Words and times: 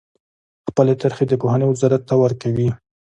خپلې 0.69 0.93
طرحې 1.01 1.25
د 1.27 1.33
پوهنې 1.41 1.65
وزارت 1.67 2.01
ته 2.09 2.13
ورکوي. 2.23 2.69